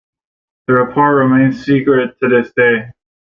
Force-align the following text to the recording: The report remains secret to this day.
The 0.65 0.73
report 0.73 1.13
remains 1.15 1.63
secret 1.63 2.17
to 2.23 2.27
this 2.27 2.51
day. 2.57 2.91